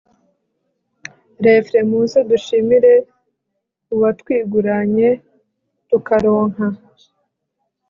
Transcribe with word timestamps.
r/ 1.43 1.69
muze 1.89 2.19
dushimire 2.29 2.93
uwatwiguranye 3.93 5.09
tukaronka 5.89 6.65